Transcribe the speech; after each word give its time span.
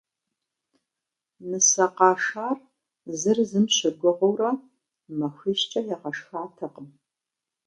Нысэ 1.49 1.85
къашар 1.97 2.57
зыр 3.19 3.37
зым 3.49 3.65
щыгугъыурэ 3.75 4.51
махуищкӏэ 5.19 5.81
ягъэшхатэкъым. 5.93 6.87